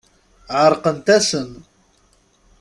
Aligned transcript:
Ɛerqent-asen. 0.61 1.51